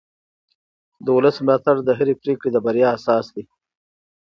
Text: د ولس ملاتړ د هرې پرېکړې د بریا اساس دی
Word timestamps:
د 1.03 1.07
ولس 1.17 1.35
ملاتړ 1.45 1.75
د 1.83 1.89
هرې 1.97 2.13
پرېکړې 2.21 2.49
د 2.51 2.57
بریا 2.65 2.87
اساس 2.97 3.25
دی 3.35 3.43